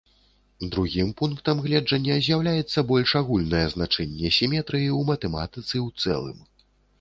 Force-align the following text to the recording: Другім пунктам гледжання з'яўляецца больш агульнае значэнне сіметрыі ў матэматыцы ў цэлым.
Другім 0.75 1.09
пунктам 1.19 1.59
гледжання 1.65 2.15
з'яўляецца 2.27 2.85
больш 2.93 3.13
агульнае 3.21 3.61
значэнне 3.75 4.33
сіметрыі 4.39 4.89
ў 4.99 5.11
матэматыцы 5.11 5.75
ў 5.85 6.17
цэлым. 6.17 6.43